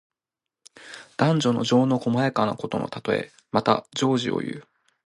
[1.17, 3.31] 男女の情の細やかなことのたとえ。
[3.51, 4.63] また、情事をいう。